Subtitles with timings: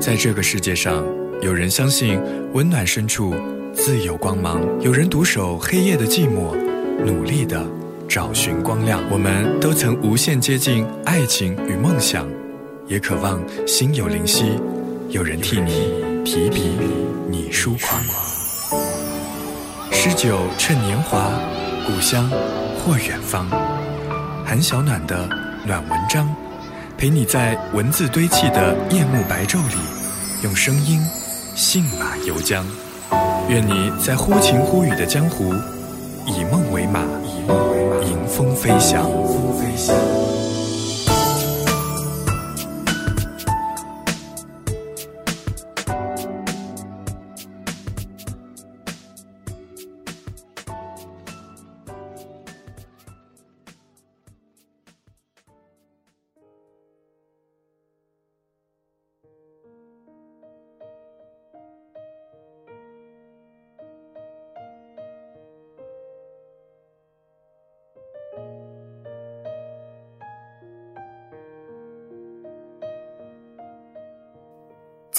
[0.00, 1.04] 在这个世界上，
[1.42, 2.20] 有人相信
[2.52, 3.34] 温暖深处
[3.74, 6.54] 自有光芒，有人独守黑夜的寂寞，
[7.04, 7.66] 努力的
[8.08, 9.02] 找寻光亮。
[9.10, 12.26] 我们都曾无限接近爱情与梦想，
[12.86, 14.52] 也渴望心有灵犀，
[15.08, 15.92] 有人替你
[16.24, 16.70] 提笔，
[17.28, 18.00] 你疏狂。
[19.90, 21.28] 诗酒趁年华，
[21.86, 22.30] 故乡
[22.78, 23.48] 或远方。
[24.44, 25.28] 韩小暖的
[25.66, 26.32] 暖文章，
[26.98, 29.76] 陪你在文字堆砌的夜幕白昼里，
[30.42, 31.00] 用声音
[31.54, 32.64] 信马由缰。
[33.48, 35.54] 愿你在忽晴忽雨的江湖，
[36.26, 36.98] 以梦为马，
[38.04, 39.08] 迎风飞翔。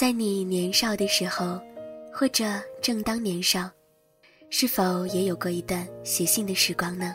[0.00, 1.60] 在你年少的时候，
[2.10, 3.70] 或者正当年少，
[4.48, 7.14] 是否也有过一段写信的时光呢？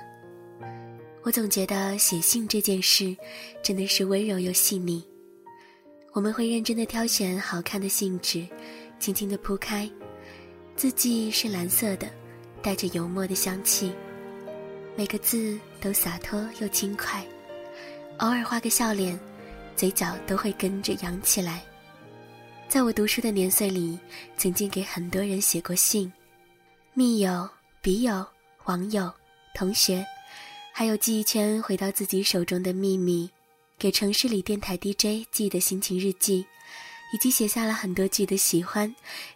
[1.24, 3.18] 我总觉得写信这件事，
[3.64, 5.04] 真的是温柔又细腻。
[6.14, 8.48] 我们会认真的挑选好看的信纸，
[9.00, 9.90] 轻轻的铺开，
[10.76, 12.08] 字迹是蓝色的，
[12.62, 13.92] 带着油墨的香气，
[14.96, 17.26] 每个字都洒脱又轻快，
[18.20, 19.20] 偶尔画个笑脸，
[19.76, 21.64] 嘴角都会跟着扬起来。
[22.68, 23.98] 在我读书的年岁里，
[24.38, 26.12] 曾经给很多人写过信，
[26.94, 27.48] 密友、
[27.82, 28.26] 笔友、
[28.66, 29.12] 网友、
[29.54, 30.06] 同学，
[30.74, 33.30] 还有记忆圈回到自己手中的秘密，
[33.78, 36.46] 给城市里电台 DJ 寄的心情日记，
[37.14, 38.94] 以及写下了很多句的喜欢，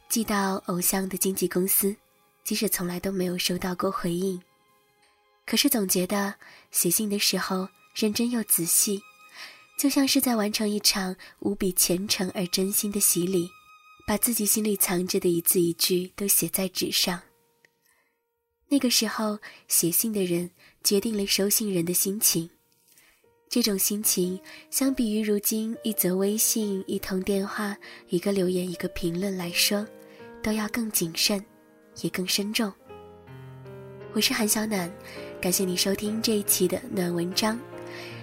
[0.10, 1.96] 寄到偶像的经纪公司，
[2.44, 4.42] 即使从来都没有收到过回应，
[5.46, 6.34] 可是总觉得
[6.72, 9.02] 写信的时候认真又仔细。
[9.80, 13.50] 就像是在完成一场无比虔诚而真心的洗礼，
[14.06, 17.18] 把自己心里藏着的一字一句都写在纸上。
[18.68, 20.52] 那个时候，写信的人
[20.84, 22.50] 决定了收信人的心情。
[23.48, 24.38] 这种心情，
[24.70, 27.78] 相比于如今一则微信、一通电话、
[28.10, 29.88] 一个留言、一个评论来说，
[30.44, 31.42] 都要更谨慎，
[32.02, 32.70] 也更深重。
[34.12, 34.92] 我是韩小暖，
[35.40, 37.58] 感谢你收听这一期的暖文章。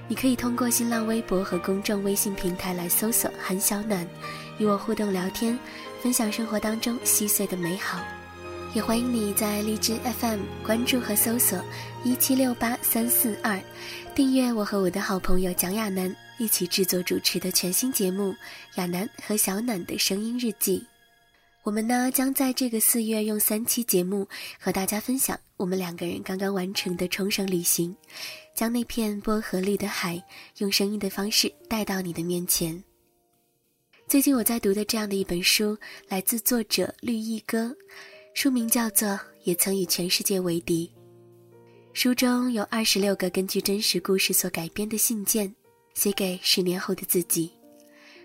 [0.08, 4.06] 你可以通过新浪微博和公众微信平台来搜索“韩小暖”，
[4.58, 5.58] 与我互动聊天，
[6.00, 8.00] 分享生活当中细碎的美好。
[8.72, 11.58] 也欢迎你在荔枝 FM 关注和搜索
[12.04, 13.60] “一七六八三四二”，
[14.14, 18.32] 订阅我和我的好朋友蒋亚楠一起制作主持的全新节目
[18.76, 20.78] 《亚楠和小暖的声音日记》。
[21.64, 24.28] 我们呢将在这个四月用三期节目
[24.60, 27.96] 和大家分享我们两个人刚刚完成的冲绳旅行。
[28.56, 30.20] 将那片薄荷绿的海，
[30.56, 32.82] 用声音的方式带到你的面前。
[34.08, 35.76] 最近我在读的这样的一本书，
[36.08, 37.76] 来自作者绿意哥，
[38.32, 39.08] 书名叫做
[39.44, 40.90] 《也曾与全世界为敌》。
[41.92, 45.54] 书中有二十六个根据真实故事所改编的信件，
[45.92, 47.52] 写给十年后的自己。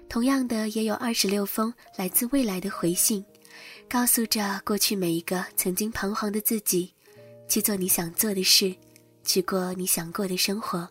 [0.08, 3.26] 同样的，也有二十六封来自未来的回信，
[3.90, 6.94] 告诉着过去每一个曾经彷徨的自己，
[7.50, 8.74] 去做你想做的事。
[9.24, 10.88] 去过你想过的生活。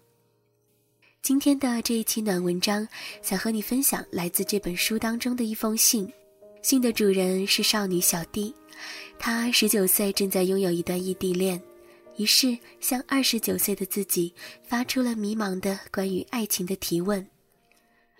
[1.22, 2.86] 今天的这一期暖文章，
[3.22, 6.10] 想和你分享来自这本书当中的一封信。
[6.62, 8.54] 信的主人是少女小弟，
[9.18, 11.60] 她十九岁，正在拥有一段异地恋，
[12.16, 14.32] 于是向二十九岁的自己
[14.62, 17.26] 发出了迷茫的关于爱情的提问。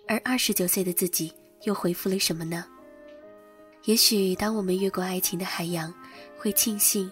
[0.07, 1.31] 而二十九岁的自己
[1.63, 2.65] 又回复了什么呢？
[3.85, 5.91] 也许当我们越过爱情的海洋，
[6.37, 7.11] 会庆幸，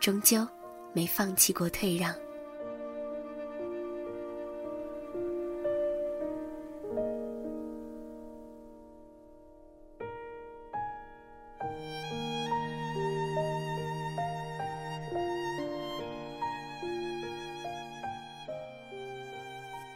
[0.00, 0.46] 终究
[0.92, 2.14] 没放弃过退让。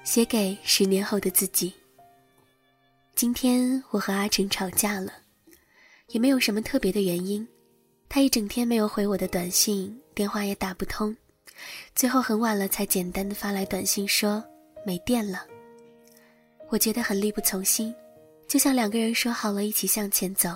[0.05, 1.73] 写给十年后的自己。
[3.15, 5.11] 今天我和阿成吵架了，
[6.09, 7.47] 也没有什么特别的原因。
[8.07, 11.17] 他一整天没有回我的短信，电话也打不通，
[11.95, 14.45] 最后很晚了才简单的发来短信说
[14.85, 15.47] 没电了。
[16.69, 17.93] 我觉得很力不从心，
[18.47, 20.51] 就像两个人说好了一起向前走，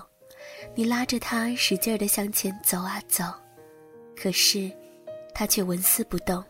[0.74, 3.24] 你拉着他使劲儿的向前走啊走，
[4.14, 4.70] 可是
[5.34, 6.44] 他却纹丝不动。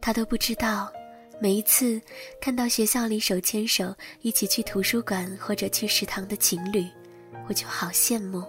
[0.00, 0.92] 他都不知道。
[1.42, 2.00] 每一次
[2.40, 6.86] 看到学校里手牵手一起去图书馆或者去食堂的情侣，
[7.48, 8.44] 我就好羡慕。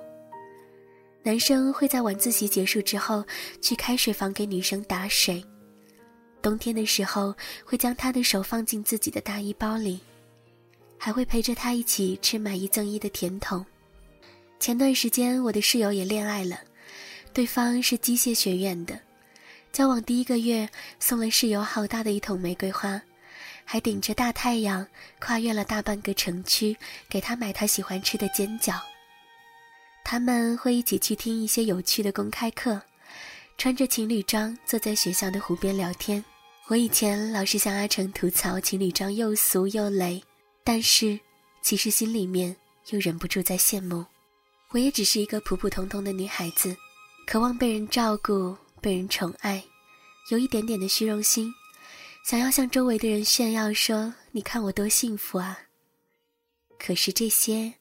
[1.24, 3.25] 男生会在晚自习结束之后
[3.60, 5.44] 去开水房给女生打水，
[6.40, 7.34] 冬天的时候
[7.66, 10.00] 会将她的手放进自己的大衣包里，
[10.96, 13.66] 还会陪着她一起吃买一赠一的甜筒。
[14.60, 16.60] 前段时间我的室友也恋爱了，
[17.34, 19.00] 对方是机械学院的，
[19.74, 23.02] 交往第一个月送了室友好大的一桶玫瑰花，
[23.66, 24.86] 还顶着大太阳
[25.20, 26.78] 跨越了大半个城区
[27.10, 28.80] 给他买他喜欢吃的煎饺。
[30.06, 32.80] 他们会一起去听一些有趣的公开课，
[33.58, 36.24] 穿着情侣装坐在学校的湖边聊天。
[36.68, 40.24] 我以前老是向阿成吐槽情侣装又俗又雷，
[40.64, 41.20] 但是
[41.64, 42.56] 其实心里面
[42.92, 44.06] 又忍不住在羡慕。
[44.70, 46.78] 我也只是一个普普通通的女孩子，
[47.25, 49.64] 渴望被人照顾、被人宠爱，
[50.30, 51.50] 有一点点的虚荣心，
[52.26, 55.58] 想要向周围的人炫耀说：“你看我多幸福啊！”
[56.78, 57.74] 可是这些。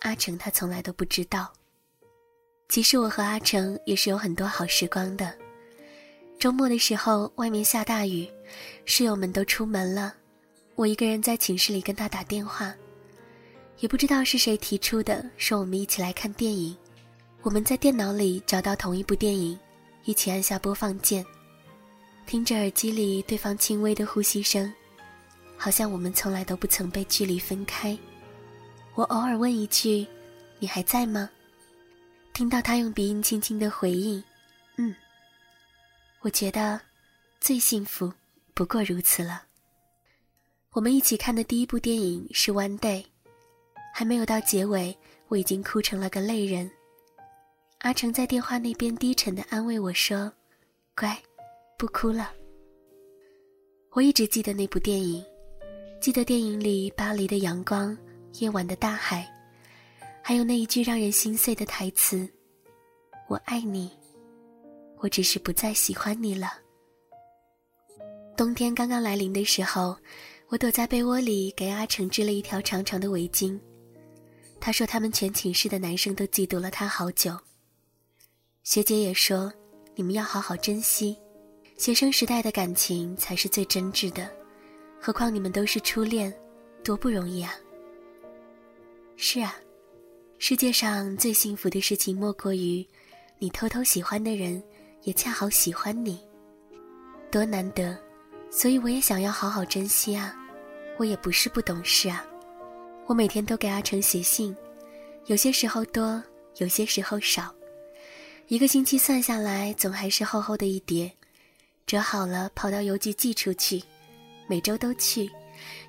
[0.00, 1.52] 阿成他从来都不知道。
[2.68, 5.32] 其实我和阿成也是有很多好时光的。
[6.36, 8.28] 周末的时候，外面下大雨，
[8.84, 10.12] 室友们都出门了，
[10.74, 12.74] 我一个人在寝室里跟他打电话。
[13.78, 16.76] 也不知道是谁提出的，说我们一起来看电影。
[17.42, 19.56] 我们在电脑里找到同一部电影，
[20.04, 21.24] 一起按下播放键，
[22.26, 24.72] 听着耳机里对方轻微的呼吸声，
[25.56, 27.96] 好像我们从来都不曾被距离分开。
[28.94, 30.06] 我偶尔问一句
[30.58, 31.30] ：“你还在吗？”
[32.34, 34.22] 听到他用鼻音轻轻的回应
[34.76, 34.94] ：“嗯。”
[36.20, 36.80] 我觉得
[37.40, 38.12] 最幸福
[38.54, 39.44] 不过如此了。
[40.72, 43.02] 我们一起看的第一部电影是《One Day》，
[43.94, 44.96] 还没有到结尾，
[45.28, 46.70] 我已经哭成了个泪人。
[47.82, 50.32] 阿成在电话那边低沉的安慰我说
[50.96, 51.20] ：“乖，
[51.76, 52.32] 不哭了。”
[53.90, 55.22] 我一直记得那部电影，
[56.00, 57.96] 记得电影里巴黎的阳光。
[58.38, 59.30] 夜晚的大海，
[60.22, 62.26] 还有那一句让人心碎的台词
[63.28, 63.90] ：“我爱你，
[65.00, 66.50] 我只是不再喜欢你了。”
[68.34, 69.94] 冬天刚刚来临的时候，
[70.48, 73.60] 我躲在被窝里给阿成织了一条长长的围巾。
[74.60, 77.36] 他说他们全寝室的男生都嫉妒了他好久。
[78.64, 79.52] 学姐也说
[79.96, 81.18] ：“你们要好好珍惜，
[81.76, 84.30] 学生时代的感情才是最真挚的，
[85.00, 86.32] 何况你们都是初恋，
[86.84, 87.52] 多不容易啊！”
[89.18, 89.56] 是啊，
[90.38, 92.86] 世界上最幸福的事情莫过于，
[93.40, 94.62] 你偷偷喜欢的人，
[95.02, 96.20] 也恰好喜欢你，
[97.32, 97.98] 多难得，
[98.48, 100.36] 所以我也想要好好珍惜啊。
[100.98, 102.24] 我也不是不懂事啊，
[103.06, 104.56] 我每天都给阿成写信，
[105.26, 106.22] 有些时候多，
[106.58, 107.52] 有些时候少，
[108.48, 111.10] 一个星期算下来，总还是厚厚的一叠，
[111.86, 113.82] 折好了跑到邮局寄出去，
[114.46, 115.30] 每周都去，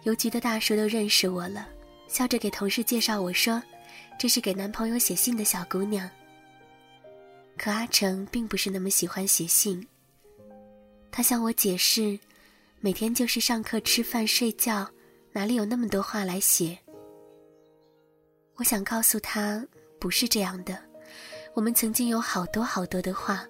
[0.04, 1.68] 邮局的大叔都认识我了。
[2.08, 3.62] 笑着给同事介绍我说
[4.18, 6.10] ：“这是给男朋友写信的小姑娘。”
[7.58, 9.86] 可阿成并不是那么喜欢写信。
[11.12, 12.18] 他向我解释
[12.80, 14.90] ：“每天就是上课、吃饭、睡觉，
[15.32, 16.78] 哪里有那么多话来写？”
[18.56, 19.66] 我想告诉他，
[20.00, 20.93] 不是这样的。
[21.56, 23.48] 我们曾经有好多好多的话。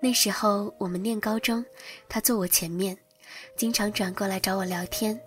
[0.00, 1.64] 那时候我们念高中，
[2.08, 2.96] 他坐我前面，
[3.56, 5.18] 经常转过来找我聊天。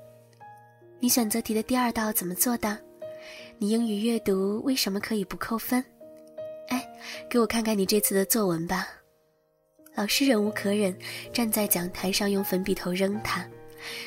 [1.00, 2.78] 你选择题的第二道怎么做的？
[3.58, 5.84] 你英语阅读为什么可以不扣分？
[6.70, 6.90] 哎，
[7.30, 8.88] 给我看看你这次的作文吧。
[9.94, 10.98] 老师忍无可忍，
[11.34, 13.46] 站在讲台上用粉笔头扔他。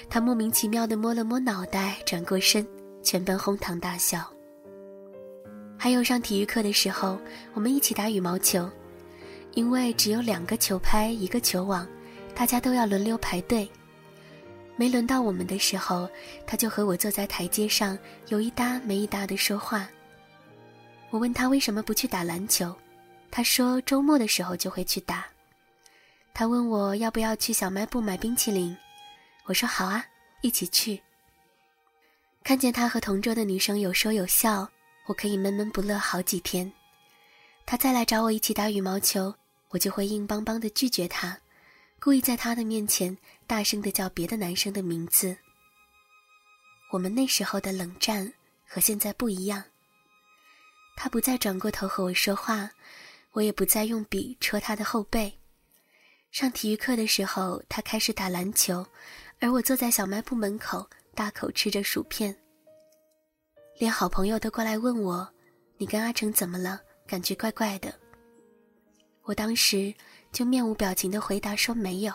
[0.09, 2.67] 他莫名其妙地摸了摸脑袋，转过身，
[3.03, 4.34] 全班哄堂大笑。
[5.77, 7.19] 还有上体育课的时候，
[7.53, 8.71] 我们一起打羽毛球，
[9.53, 11.87] 因为只有两个球拍一个球网，
[12.35, 13.71] 大家都要轮流排队。
[14.77, 16.09] 没轮到我们的时候，
[16.47, 17.97] 他就和我坐在台阶上，
[18.29, 19.89] 有一搭没一搭的说话。
[21.11, 22.75] 我问他为什么不去打篮球，
[23.31, 25.25] 他说周末的时候就会去打。
[26.33, 28.77] 他问我要不要去小卖部买冰淇淋，
[29.45, 30.05] 我说好啊，
[30.41, 31.01] 一起去。
[32.43, 34.69] 看见他和同桌的女生有说有笑，
[35.07, 36.71] 我可以闷闷不乐好几天。
[37.67, 39.35] 他再来找我一起打羽毛球，
[39.71, 41.39] 我就会硬邦邦的拒绝他。
[42.01, 45.37] 故意在他的面前大声的叫别的男生的名字。
[46.91, 48.31] 我们那时候的冷战
[48.67, 49.65] 和现在不一样。
[50.97, 52.71] 他不再转过头和我说话，
[53.33, 55.39] 我也不再用笔戳他的后背。
[56.31, 58.87] 上体育课的时候，他开始打篮球，
[59.41, 62.37] 而我坐在小卖部门口大口吃着薯片。
[63.79, 65.29] 连好朋友都过来问我
[65.79, 66.81] ：“你跟阿成怎么了？
[67.07, 67.93] 感觉怪怪的。”
[69.25, 69.95] 我当时。
[70.35, 72.13] 就面无表情的回答说没有。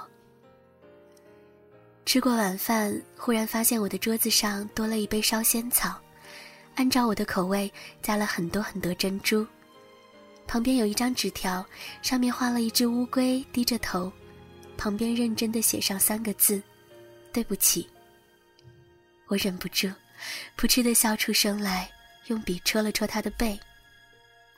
[2.06, 5.98] 吃过晚饭，忽然发现我的桌子上多了一杯烧仙草，
[6.76, 9.48] 按照我的口味加了很多很多珍珠。
[10.46, 11.66] 旁边有一张纸条，
[12.02, 14.12] 上面画了一只乌龟低着头，
[14.76, 16.62] 旁边认真的写上三个字
[17.32, 17.88] ：“对不起。”
[19.28, 19.88] 我忍不住，
[20.56, 21.90] 扑哧的笑出声来，
[22.28, 23.60] 用笔戳了戳他的背。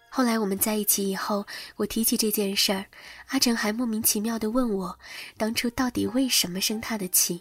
[0.10, 1.46] 后来我们在一起以后，
[1.77, 2.86] 我提起这件事儿，
[3.27, 5.00] 阿成还莫名其妙的问我，
[5.38, 7.39] 当初到底为什么生他的气。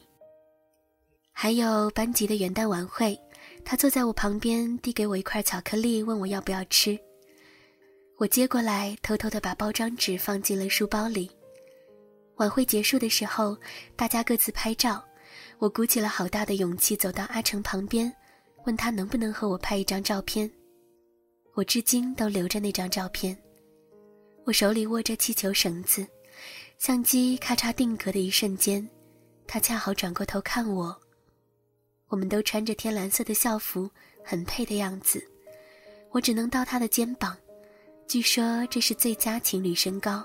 [1.32, 3.18] 还有班级的元旦晚会，
[3.64, 6.98] 他坐在我旁边，递给我一块巧克力，问我要不要吃。
[8.18, 11.30] 我接过来，偷偷的把包装纸放进了书包里。
[12.36, 13.56] 晚会结束的时候，
[13.96, 15.04] 大家各自拍照。
[15.60, 18.10] 我鼓起了好大的勇气走到阿成旁边，
[18.64, 20.50] 问他能不能和我拍一张照片。
[21.54, 23.36] 我至今都留着那张照片。
[24.46, 26.06] 我手里握着气球绳子，
[26.78, 28.88] 相机咔嚓定格的一瞬间，
[29.46, 30.98] 他恰好转过头看我。
[32.08, 33.90] 我们都穿着天蓝色的校服，
[34.24, 35.22] 很配的样子。
[36.10, 37.36] 我只能到他的肩膀，
[38.08, 40.24] 据说这是最佳情侣身高。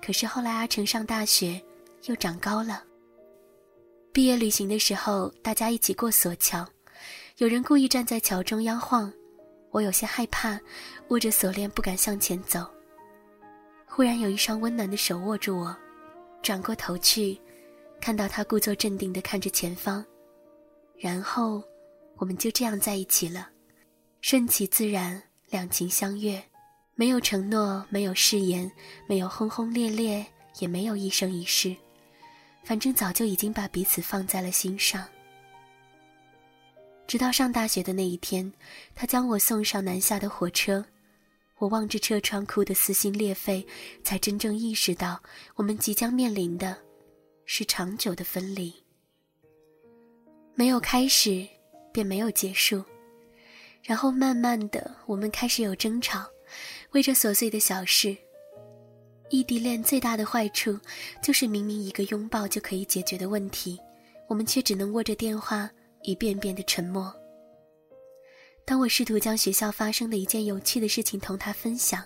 [0.00, 1.60] 可是后来阿成上大学，
[2.04, 2.84] 又长高了。
[4.14, 6.64] 毕业旅行的时候，大家一起过索桥，
[7.38, 9.12] 有人故意站在桥中央晃，
[9.72, 10.56] 我有些害怕，
[11.08, 12.64] 握着锁链不敢向前走。
[13.84, 15.76] 忽然有一双温暖的手握住我，
[16.42, 17.36] 转过头去，
[18.00, 20.04] 看到他故作镇定地看着前方，
[20.96, 21.60] 然后
[22.14, 23.48] 我们就这样在一起了，
[24.20, 26.40] 顺其自然，两情相悦，
[26.94, 28.70] 没有承诺，没有誓言，
[29.08, 30.24] 没有轰轰烈烈，
[30.60, 31.74] 也没有一生一世。
[32.64, 35.06] 反正早就已经把彼此放在了心上。
[37.06, 38.50] 直到上大学的那一天，
[38.94, 40.82] 他将我送上南下的火车，
[41.58, 43.64] 我望着车窗哭得撕心裂肺，
[44.02, 45.22] 才真正意识到
[45.54, 46.76] 我们即将面临的，
[47.44, 48.72] 是长久的分离。
[50.54, 51.46] 没有开始，
[51.92, 52.82] 便没有结束，
[53.82, 56.26] 然后慢慢的，我们开始有争吵，
[56.92, 58.16] 为这琐碎的小事。
[59.34, 60.78] 异地恋最大的坏处，
[61.20, 63.76] 就是明明一个拥抱就可以解决的问题，
[64.28, 65.68] 我们却只能握着电话
[66.02, 67.12] 一遍遍的沉默。
[68.64, 72.04] 当我试图将学校发生的一件有趣的事情同他分享，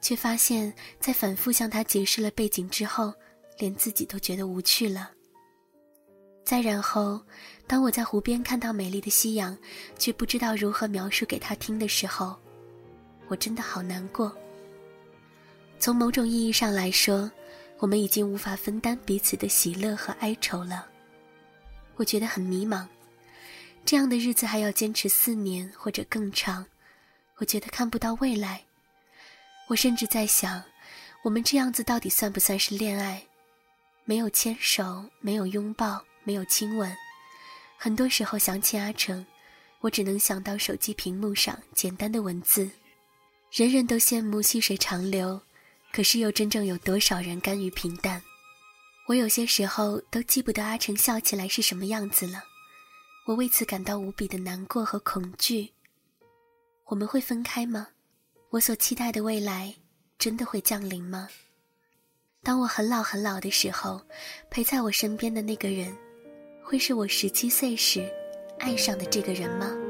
[0.00, 3.12] 却发现，在反复向他解释了背景之后，
[3.58, 5.10] 连自己都觉得无趣了。
[6.44, 7.20] 再然后，
[7.66, 9.58] 当我在湖边看到美丽的夕阳，
[9.98, 12.36] 却不知道如何描述给他听的时候，
[13.26, 14.32] 我真的好难过。
[15.80, 17.28] 从某种意义上来说，
[17.78, 20.86] 我们已经无法分担彼此的喜乐和哀愁了。
[21.96, 22.86] 我觉得很迷茫，
[23.82, 26.66] 这样的日子还要坚持四年或者更长，
[27.36, 28.62] 我觉得看不到未来。
[29.68, 30.62] 我甚至在想，
[31.22, 33.22] 我们这样子到底算不算是恋爱？
[34.04, 36.94] 没有牵手，没有拥抱，没有亲吻。
[37.78, 39.24] 很多时候想起阿成，
[39.80, 42.70] 我只能想到手机屏幕上简单的文字。
[43.50, 45.40] 人人都羡慕细水长流。
[45.92, 48.22] 可是又真正有多少人甘于平淡？
[49.08, 52.44] 我有些时候都记不得阿成笑起来是什么样子了，
[53.26, 55.72] 我为此感到无比的难过和恐惧。
[56.86, 57.88] 我们会分开吗？
[58.50, 59.74] 我所期待的未来
[60.18, 61.28] 真的会降临吗？
[62.42, 64.00] 当我很老很老的时候，
[64.48, 65.96] 陪在我身边的那个人，
[66.62, 68.08] 会是我十七岁时
[68.58, 69.89] 爱上的这个人吗？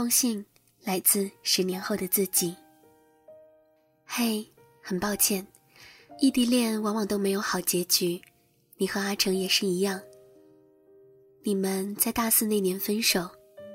[0.00, 0.42] 封信，
[0.82, 2.56] 来自十年后的自己。
[4.06, 5.46] 嘿，很抱歉，
[6.18, 8.18] 异地恋往往都没有好结局，
[8.78, 10.00] 你和阿成也是一样。
[11.42, 13.28] 你们在大四那年分手，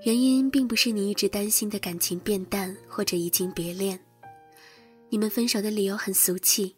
[0.04, 4.00] 原因并不是你一直担心的感情变淡或者移情别恋，
[5.10, 6.76] 你们分手的理由很俗气，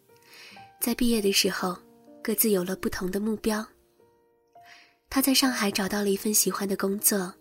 [0.82, 1.74] 在毕业的时候，
[2.22, 3.66] 各自有了不同的目标。
[5.10, 7.34] 他在上海找到了一份喜欢的工作。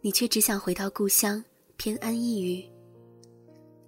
[0.00, 1.42] 你却只想回到故乡，
[1.76, 2.70] 偏安一隅。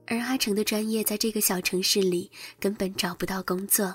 [0.06, 3.94] 而阿成的专业在这个小城市里根本找不到工作。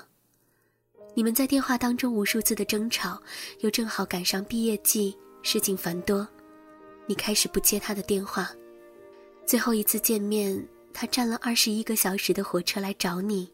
[1.14, 3.20] 你们在电话当中无数次的争吵，
[3.60, 6.26] 又正好赶上毕业季，事情繁多，
[7.06, 8.50] 你开始不接他的电话。
[9.46, 13.52] 最后一次见面，他站了二十一个小时的火车来找你，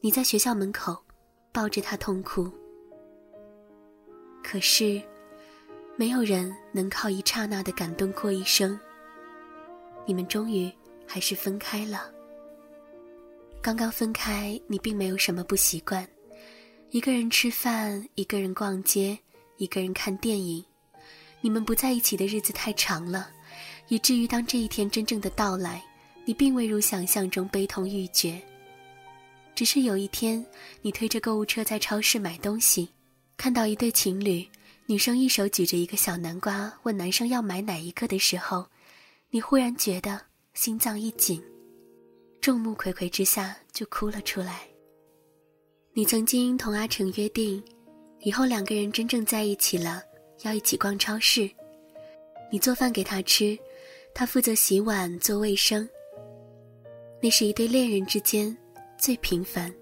[0.00, 0.96] 你在学校门口
[1.52, 2.50] 抱着他痛哭。
[4.42, 5.02] 可是，
[6.00, 8.80] 没有人能靠一刹那的感动过一生。
[10.06, 10.72] 你们终于
[11.06, 12.10] 还是分开了。
[13.60, 16.08] 刚刚分开，你并没有什么不习惯，
[16.88, 19.18] 一个人吃饭，一个人逛街，
[19.58, 20.64] 一个人看电影。
[21.42, 23.30] 你们不在一起的日子太长了，
[23.88, 25.84] 以至于当这一天真正的到来，
[26.24, 28.40] 你并未如想象中悲痛欲绝。
[29.54, 30.42] 只是有一天，
[30.80, 32.88] 你推着购物车在超市买东西，
[33.36, 34.48] 看到一对情侣，
[34.90, 38.66] 女生一手举着一个小南瓜，问男生要买哪一个的时候，
[39.30, 40.20] 你忽然觉得
[40.52, 41.40] 心脏一紧，
[42.40, 44.62] 众目睽睽之下就哭了出来。
[45.92, 47.62] 你曾经同阿成约定，
[48.18, 50.02] 以后两个人真正在一起了，
[50.42, 51.48] 要一起逛超市。
[52.50, 53.56] 你做饭给他吃，
[54.12, 55.88] 他负责洗碗做卫生。
[57.22, 58.56] 那是一对恋人之间。
[58.98, 59.72] 最平凡、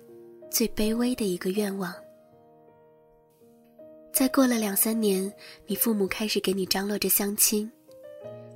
[0.50, 1.95] 最卑微的一个愿望。
[4.18, 5.32] 再过了两三年，
[5.64, 7.70] 你父母开始给你张罗着相亲，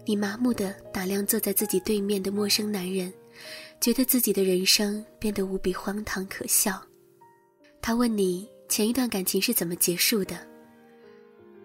[0.04, 3.14] 你麻木的打量坐在自己对面的陌生男人，
[3.80, 6.82] 觉得自己的人生变得无比荒唐可笑。
[7.80, 10.36] 他问你前一段感情是怎么结束的？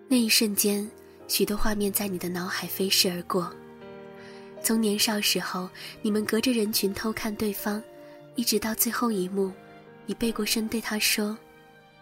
[0.08, 0.88] 那一瞬间，
[1.28, 3.52] 许多画面在你的脑海飞逝而过。
[4.62, 5.68] 从年少时候，
[6.04, 7.82] 你们隔着人群偷看对方。
[8.36, 9.52] 一直到最后一幕，
[10.06, 11.36] 你背过身对他说：“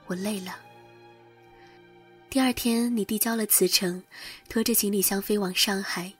[0.08, 0.60] 我累了。”
[2.36, 4.04] 第二天，你递交了辞呈，
[4.50, 6.12] 拖着行李箱飞往上海。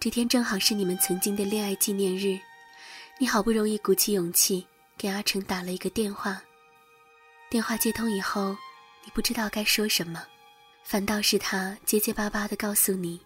[0.00, 2.40] 这天正好是你们曾经的恋爱纪念日，
[3.20, 4.66] 你好不容易鼓起勇气
[4.96, 6.42] 给阿成打了一个电话。
[7.50, 8.56] 电话接通以后，
[9.04, 10.24] 你不知道该说什么，
[10.82, 13.20] 反倒是他结结巴巴地告诉你，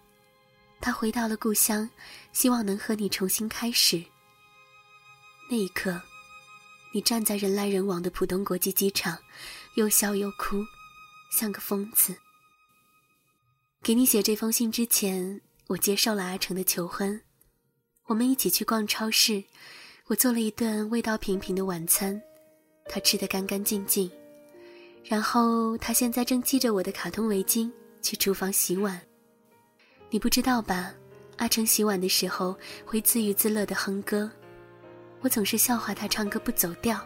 [0.81, 1.89] 他回到了故乡，
[2.33, 4.03] 希望能和你重新开始。
[5.49, 6.03] 那一刻，
[6.93, 9.17] 你站在人来人往的浦东国际机场，
[9.77, 10.65] 又笑又哭，
[11.33, 12.15] 像个疯子。
[13.83, 17.21] 给你写这封信之前，我接受了阿成的求婚，
[18.05, 19.43] 我们一起去逛超市，
[20.07, 22.21] 我做了一顿味道平平的晚餐，
[22.85, 24.09] 他吃得干干净净，
[25.05, 29.01] 然后他现在正系着我的卡通围巾去厨房洗碗。
[30.11, 30.95] 你不知道吧？
[31.39, 34.31] 阿成洗碗的时候会自娱自乐地哼歌。
[35.23, 37.01] 我总是笑话他唱歌不走调，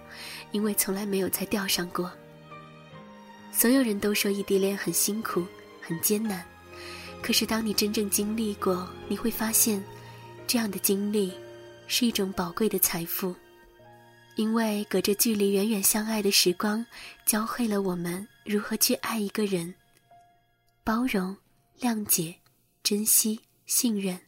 [0.50, 2.12] 因为从来没有在调上过。
[3.52, 5.46] 所有人都说异地恋很辛苦、
[5.80, 6.44] 很艰难，
[7.22, 9.82] 可是当你真正经历过，你会发现，
[10.46, 11.32] 这样的经历
[11.86, 13.34] 是一种宝贵的财富，
[14.34, 16.84] 因为隔着距离远远相爱的时光，
[17.24, 19.74] 教会了我们如何去爱一个人，
[20.84, 21.34] 包容、
[21.80, 22.34] 谅解、
[22.82, 24.20] 珍惜、信任，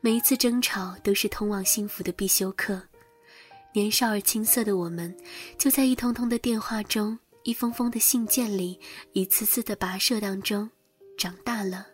[0.00, 2.80] 每一次争吵都是通往幸福的必修课。
[3.74, 5.14] 年少而青涩的我们，
[5.58, 8.78] 就在一通通的电话中、一封封的信件里、
[9.12, 10.68] 一次次的跋涉当中
[11.16, 11.86] 长大了。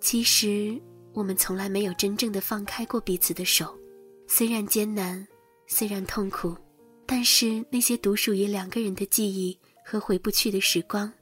[0.00, 0.80] 其实，
[1.12, 3.78] 我们从来没有真正的放开过彼此的手，
[4.26, 5.26] 虽然艰难，
[5.66, 6.56] 虽然痛苦，
[7.06, 11.12] 但是那些独属于两个人的记忆和回不去的时光，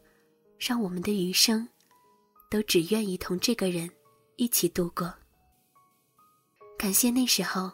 [0.58, 1.68] 让我们的余生，
[2.50, 3.90] 都只愿意同这个人
[4.36, 5.12] 一起度过。
[6.78, 7.70] 感谢那时候。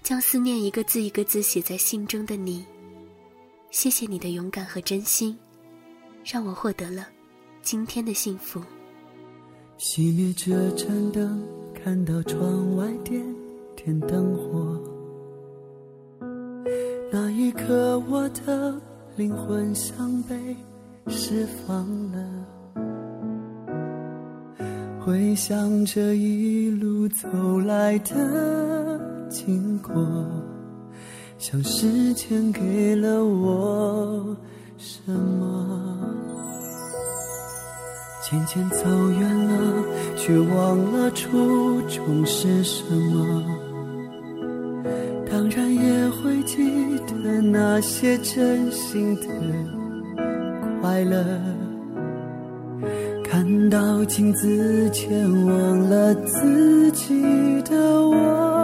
[0.00, 2.64] 将思念一个字一个字写在信中的你，
[3.76, 5.36] 谢谢你的勇敢和真心，
[6.24, 7.06] 让我获得了
[7.60, 8.58] 今天的幸福。
[9.78, 11.42] 熄灭这盏灯，
[11.74, 13.22] 看到窗外点
[13.76, 14.80] 点灯火，
[17.12, 18.80] 那一刻我的
[19.14, 20.56] 灵魂像被
[21.08, 22.46] 释放了。
[25.04, 28.98] 回想这一路走来的。
[29.28, 29.92] 经过，
[31.38, 34.36] 像时间给了我
[34.78, 36.14] 什么？
[38.28, 39.84] 渐渐走远了，
[40.16, 43.44] 却忘了初衷是什么。
[45.30, 49.28] 当然也会记得那些真心的
[50.80, 51.22] 快乐。
[53.22, 57.76] 看到镜子前忘了自己的
[58.08, 58.55] 我。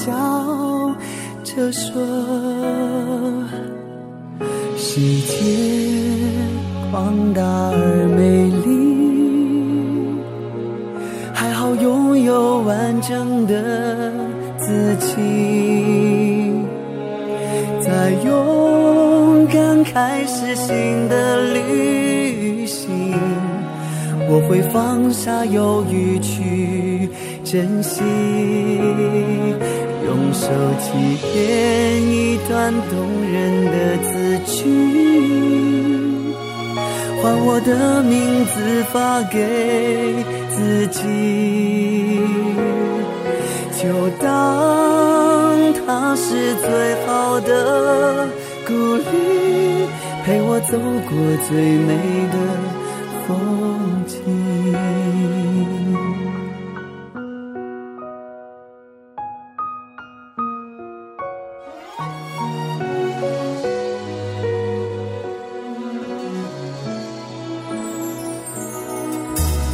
[0.00, 0.10] 笑
[1.44, 1.92] 着说，
[4.74, 5.34] 世界
[6.90, 10.16] 广大而美丽，
[11.34, 14.10] 还好拥有完整的
[14.56, 15.16] 自己，
[17.82, 22.88] 在勇敢开始新的旅行，
[24.30, 27.10] 我会放下犹豫去。
[27.42, 28.00] 珍惜，
[30.10, 30.48] 用手
[30.80, 30.90] 机
[31.32, 32.98] 编一段动
[33.32, 34.10] 人的字
[34.44, 34.52] 句，
[37.22, 39.38] 换我的名字发给
[40.50, 40.98] 自己，
[43.78, 44.26] 就当
[45.86, 46.68] 它是最
[47.06, 48.26] 好的
[48.66, 49.86] 鼓励，
[50.24, 50.76] 陪我走
[51.08, 51.14] 过
[51.48, 51.54] 最
[51.86, 51.94] 美
[52.32, 52.36] 的
[53.28, 53.28] 风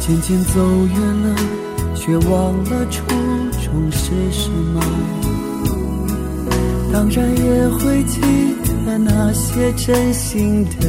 [0.07, 1.35] 渐渐走远了，
[1.93, 3.03] 却忘了初
[3.61, 4.81] 衷是什么。
[6.93, 8.21] 当然也会记
[8.85, 10.87] 得那些真心的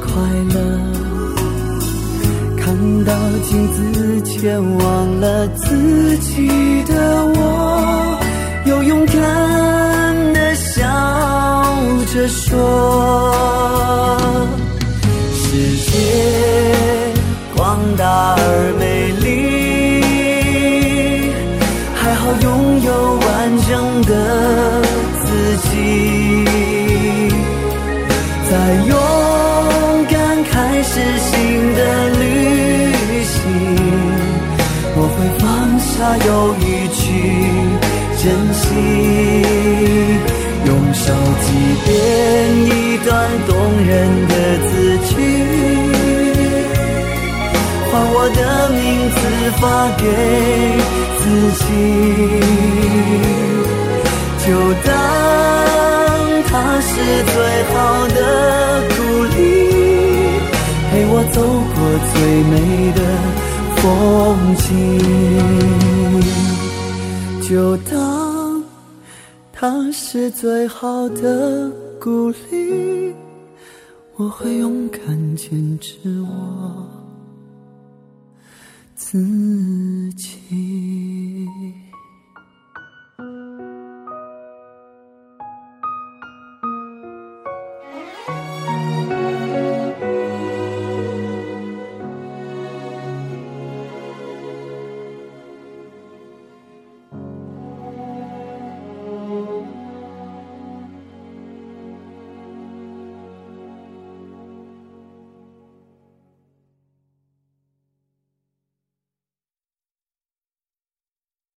[0.00, 0.06] 快
[0.54, 0.78] 乐。
[2.56, 6.46] 看到镜子前忘了自己
[6.84, 8.20] 的我，
[8.66, 10.80] 又勇敢的笑
[12.14, 12.54] 着说：
[15.32, 16.75] 世界。
[17.96, 19.32] 大而美丽，
[21.94, 23.26] 还好拥有完
[23.66, 23.70] 整
[24.02, 24.12] 的
[25.24, 25.26] 自
[25.68, 25.68] 己。
[28.48, 28.52] 再
[28.86, 28.94] 勇
[30.10, 31.32] 敢开始新
[31.74, 31.80] 的
[32.18, 32.22] 旅
[33.24, 33.34] 行，
[34.94, 35.44] 我会放
[35.80, 35.88] 下
[36.26, 36.28] 犹
[36.60, 37.00] 豫去
[38.22, 38.64] 珍惜，
[40.66, 41.04] 用手
[41.42, 41.46] 机
[41.86, 41.88] 编
[42.66, 42.68] 一
[43.04, 43.08] 段
[43.46, 43.50] 动
[43.86, 43.88] 人
[44.28, 44.32] 的
[44.68, 44.95] 字
[48.18, 49.18] 我的名字
[49.60, 49.62] 发
[49.98, 50.02] 给
[51.20, 51.64] 自己，
[54.42, 54.48] 就
[54.82, 54.88] 当
[56.48, 56.50] 它
[56.80, 56.88] 是
[57.34, 57.34] 最
[57.70, 57.74] 好
[58.08, 58.18] 的
[58.96, 58.96] 鼓
[59.36, 59.38] 励，
[60.90, 61.36] 陪我走
[61.74, 61.76] 过
[62.10, 62.14] 最
[62.50, 62.54] 美
[62.96, 63.00] 的
[63.76, 63.84] 风
[64.64, 64.64] 景。
[67.46, 67.94] 就当
[69.52, 73.14] 它是最好的鼓励，
[74.16, 76.26] 我会勇敢坚持我。
[78.96, 81.74] 自己